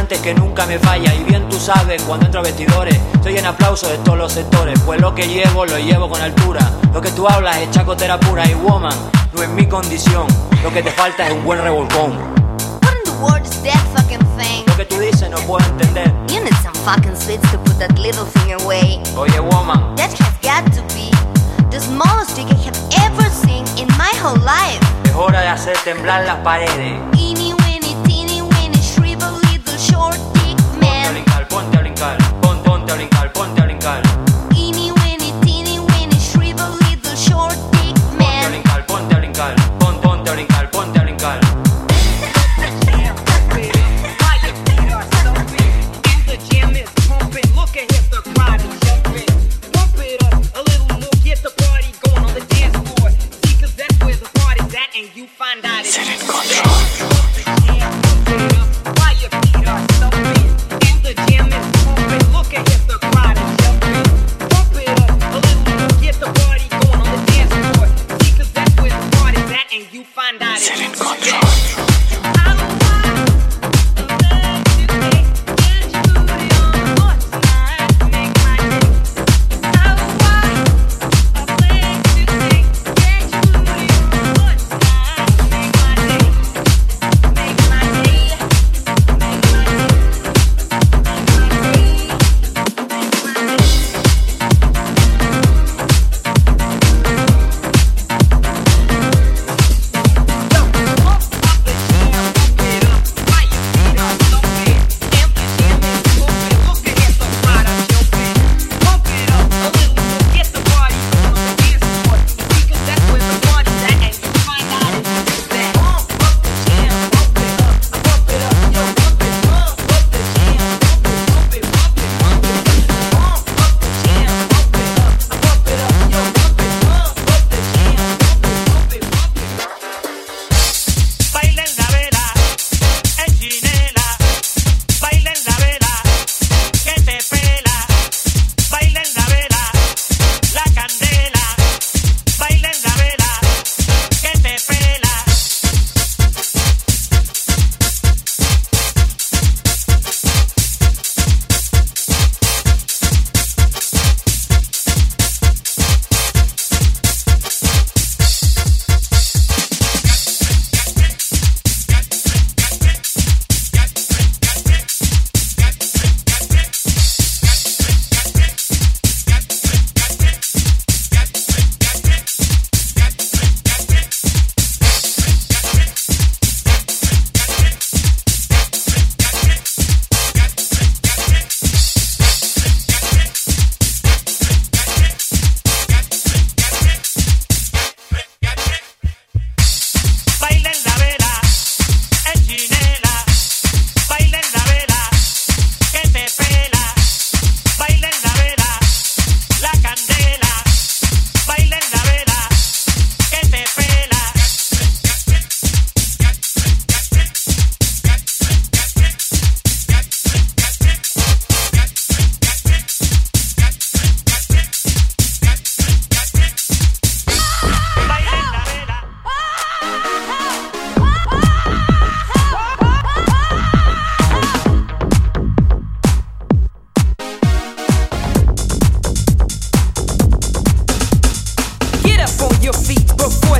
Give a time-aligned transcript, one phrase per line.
[0.00, 1.14] Pues lo importante es que nunca me falla.
[1.14, 4.80] Y bien tú sabes, cuando entro a vestidores, estoy en aplauso de todos los sectores.
[4.86, 6.60] Pues lo que llevo, lo llevo con altura.
[6.94, 8.48] Lo que tú hablas es chacotera pura.
[8.48, 8.94] Y woman,
[9.34, 10.26] no es mi condición.
[10.62, 12.12] Lo que te falta es un buen revolcón.
[12.82, 14.64] What in the world is that fucking thing?
[14.66, 16.10] Lo que tú dices no puedo entender.
[16.28, 19.02] You need some fucking sweets to put that little thing away.
[19.18, 21.10] Oye, woman, That has got to be
[21.70, 24.80] the smallest dick I have ever seen in my whole life.
[25.04, 26.98] es hora de hacer temblar las paredes.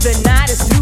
[0.00, 0.75] the night is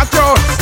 [0.00, 0.59] cutthroat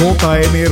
[0.00, 0.69] conta é mesmo